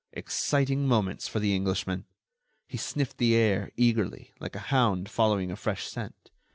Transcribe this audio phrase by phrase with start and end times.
[0.13, 2.05] Exciting moments for the Englishman!
[2.65, 6.31] He sniffed the air, eagerly, like a hound following a fresh scent.